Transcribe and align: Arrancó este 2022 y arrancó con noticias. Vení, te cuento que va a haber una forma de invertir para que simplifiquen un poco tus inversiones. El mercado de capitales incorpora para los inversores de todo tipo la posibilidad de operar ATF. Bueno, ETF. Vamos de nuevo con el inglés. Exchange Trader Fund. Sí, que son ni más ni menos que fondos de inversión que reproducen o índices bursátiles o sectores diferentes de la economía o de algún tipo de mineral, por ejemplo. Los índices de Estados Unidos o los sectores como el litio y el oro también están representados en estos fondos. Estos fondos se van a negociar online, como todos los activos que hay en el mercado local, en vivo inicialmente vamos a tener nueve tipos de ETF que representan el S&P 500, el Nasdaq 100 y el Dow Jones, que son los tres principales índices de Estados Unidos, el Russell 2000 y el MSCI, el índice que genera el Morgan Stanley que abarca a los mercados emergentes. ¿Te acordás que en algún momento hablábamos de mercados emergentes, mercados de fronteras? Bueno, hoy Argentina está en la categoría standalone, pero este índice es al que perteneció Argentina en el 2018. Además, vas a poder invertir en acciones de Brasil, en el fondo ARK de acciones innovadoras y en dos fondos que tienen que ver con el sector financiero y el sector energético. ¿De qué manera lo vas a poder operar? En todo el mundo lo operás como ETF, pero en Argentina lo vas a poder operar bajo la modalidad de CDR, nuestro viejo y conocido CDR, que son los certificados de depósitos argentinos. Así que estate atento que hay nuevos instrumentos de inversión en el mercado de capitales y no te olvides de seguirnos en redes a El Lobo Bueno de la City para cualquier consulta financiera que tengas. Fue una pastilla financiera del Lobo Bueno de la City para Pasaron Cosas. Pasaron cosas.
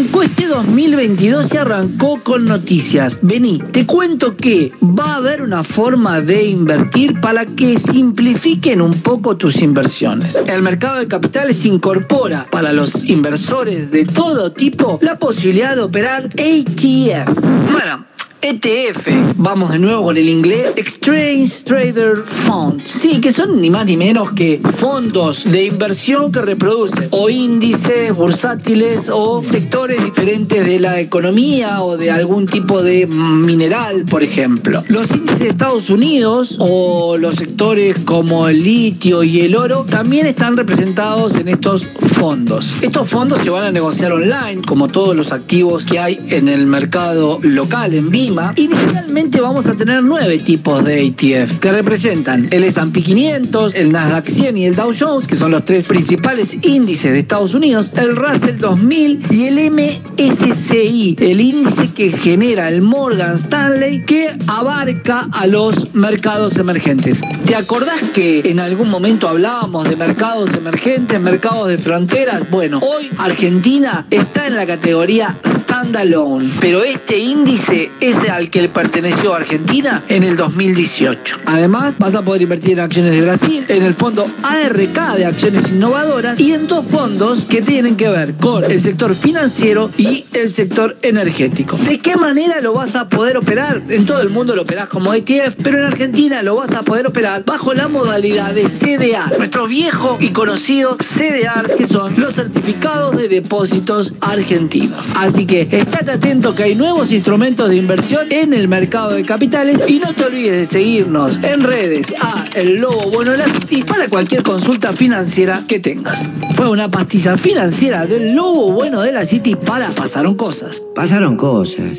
Arrancó 0.00 0.22
este 0.22 0.46
2022 0.46 1.52
y 1.52 1.56
arrancó 1.58 2.18
con 2.22 2.46
noticias. 2.46 3.18
Vení, 3.20 3.58
te 3.58 3.84
cuento 3.84 4.34
que 4.34 4.72
va 4.82 5.12
a 5.12 5.16
haber 5.16 5.42
una 5.42 5.62
forma 5.62 6.22
de 6.22 6.44
invertir 6.44 7.20
para 7.20 7.44
que 7.44 7.78
simplifiquen 7.78 8.80
un 8.80 8.94
poco 8.94 9.36
tus 9.36 9.60
inversiones. 9.60 10.36
El 10.46 10.62
mercado 10.62 11.00
de 11.00 11.06
capitales 11.06 11.66
incorpora 11.66 12.46
para 12.50 12.72
los 12.72 13.04
inversores 13.04 13.90
de 13.90 14.06
todo 14.06 14.52
tipo 14.52 14.98
la 15.02 15.18
posibilidad 15.18 15.76
de 15.76 15.82
operar 15.82 16.24
ATF. 16.24 17.38
Bueno, 17.70 18.06
ETF. 18.42 19.36
Vamos 19.36 19.70
de 19.72 19.78
nuevo 19.78 20.04
con 20.04 20.16
el 20.16 20.28
inglés. 20.28 20.72
Exchange 20.76 21.64
Trader 21.64 22.22
Fund. 22.24 22.82
Sí, 22.84 23.20
que 23.20 23.32
son 23.32 23.60
ni 23.60 23.68
más 23.68 23.84
ni 23.84 23.98
menos 23.98 24.32
que 24.32 24.60
fondos 24.76 25.44
de 25.44 25.66
inversión 25.66 26.32
que 26.32 26.40
reproducen 26.40 27.08
o 27.10 27.28
índices 27.28 28.14
bursátiles 28.16 29.10
o 29.12 29.42
sectores 29.42 30.02
diferentes 30.02 30.64
de 30.64 30.80
la 30.80 31.00
economía 31.00 31.82
o 31.82 31.98
de 31.98 32.10
algún 32.10 32.46
tipo 32.46 32.82
de 32.82 33.06
mineral, 33.06 34.06
por 34.06 34.22
ejemplo. 34.22 34.82
Los 34.88 35.10
índices 35.10 35.40
de 35.40 35.48
Estados 35.50 35.90
Unidos 35.90 36.56
o 36.60 37.18
los 37.18 37.34
sectores 37.34 38.04
como 38.06 38.48
el 38.48 38.62
litio 38.62 39.22
y 39.22 39.42
el 39.42 39.54
oro 39.54 39.84
también 39.84 40.26
están 40.26 40.56
representados 40.56 41.36
en 41.36 41.48
estos 41.48 41.86
fondos. 42.14 42.74
Estos 42.80 43.08
fondos 43.08 43.40
se 43.40 43.50
van 43.50 43.64
a 43.64 43.70
negociar 43.70 44.12
online, 44.12 44.62
como 44.66 44.88
todos 44.88 45.14
los 45.14 45.32
activos 45.32 45.84
que 45.84 45.98
hay 45.98 46.18
en 46.30 46.48
el 46.48 46.66
mercado 46.66 47.38
local, 47.42 47.94
en 47.94 48.08
vivo 48.08 48.29
inicialmente 48.56 49.40
vamos 49.40 49.66
a 49.66 49.74
tener 49.74 50.02
nueve 50.02 50.38
tipos 50.38 50.84
de 50.84 51.02
ETF 51.02 51.58
que 51.58 51.72
representan 51.72 52.46
el 52.50 52.62
S&P 52.64 53.02
500, 53.02 53.74
el 53.74 53.90
Nasdaq 53.90 54.26
100 54.26 54.56
y 54.56 54.66
el 54.66 54.76
Dow 54.76 54.92
Jones, 54.96 55.26
que 55.26 55.34
son 55.34 55.50
los 55.50 55.64
tres 55.64 55.88
principales 55.88 56.56
índices 56.62 57.12
de 57.12 57.18
Estados 57.18 57.54
Unidos, 57.54 57.92
el 57.96 58.14
Russell 58.14 58.58
2000 58.58 59.22
y 59.30 59.46
el 59.46 59.70
MSCI, 59.72 61.16
el 61.18 61.40
índice 61.40 61.92
que 61.92 62.12
genera 62.12 62.68
el 62.68 62.82
Morgan 62.82 63.34
Stanley 63.34 64.04
que 64.04 64.30
abarca 64.46 65.28
a 65.32 65.46
los 65.46 65.94
mercados 65.94 66.56
emergentes. 66.56 67.22
¿Te 67.44 67.56
acordás 67.56 68.02
que 68.14 68.42
en 68.44 68.60
algún 68.60 68.90
momento 68.90 69.28
hablábamos 69.28 69.88
de 69.88 69.96
mercados 69.96 70.54
emergentes, 70.54 71.20
mercados 71.20 71.68
de 71.68 71.78
fronteras? 71.78 72.48
Bueno, 72.50 72.78
hoy 72.78 73.10
Argentina 73.18 74.06
está 74.10 74.46
en 74.46 74.54
la 74.54 74.66
categoría 74.66 75.36
standalone, 75.70 76.50
pero 76.60 76.82
este 76.82 77.16
índice 77.16 77.92
es 78.00 78.18
al 78.28 78.50
que 78.50 78.68
perteneció 78.68 79.34
Argentina 79.34 80.02
en 80.08 80.24
el 80.24 80.36
2018. 80.36 81.36
Además, 81.46 81.98
vas 82.00 82.16
a 82.16 82.22
poder 82.22 82.42
invertir 82.42 82.72
en 82.72 82.80
acciones 82.80 83.12
de 83.12 83.20
Brasil, 83.22 83.64
en 83.68 83.84
el 83.84 83.94
fondo 83.94 84.26
ARK 84.42 85.14
de 85.16 85.26
acciones 85.26 85.68
innovadoras 85.68 86.40
y 86.40 86.54
en 86.54 86.66
dos 86.66 86.84
fondos 86.86 87.44
que 87.44 87.62
tienen 87.62 87.96
que 87.96 88.08
ver 88.08 88.34
con 88.34 88.64
el 88.64 88.80
sector 88.80 89.14
financiero 89.14 89.92
y 89.96 90.24
el 90.32 90.50
sector 90.50 90.96
energético. 91.02 91.76
¿De 91.76 91.98
qué 91.98 92.16
manera 92.16 92.60
lo 92.60 92.72
vas 92.72 92.96
a 92.96 93.08
poder 93.08 93.36
operar? 93.36 93.80
En 93.90 94.04
todo 94.04 94.22
el 94.22 94.30
mundo 94.30 94.56
lo 94.56 94.62
operás 94.62 94.88
como 94.88 95.14
ETF, 95.14 95.54
pero 95.62 95.78
en 95.78 95.84
Argentina 95.84 96.42
lo 96.42 96.56
vas 96.56 96.74
a 96.74 96.82
poder 96.82 97.06
operar 97.06 97.44
bajo 97.44 97.74
la 97.74 97.86
modalidad 97.86 98.54
de 98.54 98.64
CDR, 98.64 99.38
nuestro 99.38 99.68
viejo 99.68 100.18
y 100.20 100.30
conocido 100.30 100.96
CDR, 100.96 101.72
que 101.76 101.86
son 101.86 102.18
los 102.18 102.34
certificados 102.34 103.16
de 103.16 103.28
depósitos 103.28 104.14
argentinos. 104.20 105.12
Así 105.14 105.46
que 105.46 105.59
estate 105.62 106.10
atento 106.12 106.54
que 106.54 106.62
hay 106.64 106.74
nuevos 106.74 107.12
instrumentos 107.12 107.68
de 107.68 107.76
inversión 107.76 108.30
en 108.30 108.54
el 108.54 108.68
mercado 108.68 109.12
de 109.12 109.24
capitales 109.24 109.84
y 109.88 109.98
no 109.98 110.14
te 110.14 110.24
olvides 110.24 110.56
de 110.56 110.64
seguirnos 110.64 111.38
en 111.42 111.62
redes 111.62 112.14
a 112.20 112.46
El 112.54 112.76
Lobo 112.76 113.10
Bueno 113.10 113.32
de 113.32 113.38
la 113.38 113.46
City 113.46 113.82
para 113.82 114.08
cualquier 114.08 114.42
consulta 114.42 114.92
financiera 114.92 115.62
que 115.66 115.80
tengas. 115.80 116.28
Fue 116.54 116.68
una 116.68 116.88
pastilla 116.88 117.36
financiera 117.36 118.06
del 118.06 118.34
Lobo 118.34 118.72
Bueno 118.72 119.02
de 119.02 119.12
la 119.12 119.24
City 119.24 119.54
para 119.54 119.90
Pasaron 119.90 120.34
Cosas. 120.34 120.82
Pasaron 120.94 121.36
cosas. 121.36 121.86